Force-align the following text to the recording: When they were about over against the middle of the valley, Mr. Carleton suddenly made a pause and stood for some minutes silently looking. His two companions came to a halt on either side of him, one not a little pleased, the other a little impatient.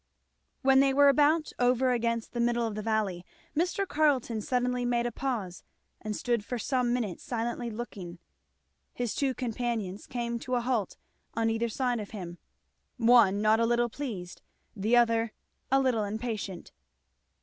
When 0.63 0.79
they 0.79 0.95
were 0.95 1.09
about 1.09 1.53
over 1.59 1.91
against 1.91 2.33
the 2.33 2.39
middle 2.39 2.65
of 2.65 2.73
the 2.73 2.81
valley, 2.81 3.23
Mr. 3.55 3.87
Carleton 3.87 4.41
suddenly 4.41 4.83
made 4.83 5.05
a 5.05 5.11
pause 5.11 5.61
and 6.01 6.15
stood 6.15 6.43
for 6.43 6.57
some 6.57 6.91
minutes 6.91 7.21
silently 7.21 7.69
looking. 7.69 8.17
His 8.95 9.13
two 9.13 9.35
companions 9.35 10.07
came 10.07 10.39
to 10.39 10.55
a 10.55 10.61
halt 10.61 10.97
on 11.35 11.51
either 11.51 11.69
side 11.69 11.99
of 11.99 12.09
him, 12.17 12.39
one 12.97 13.43
not 13.43 13.59
a 13.59 13.65
little 13.67 13.89
pleased, 13.89 14.41
the 14.75 14.97
other 14.97 15.33
a 15.69 15.79
little 15.79 16.03
impatient. 16.03 16.71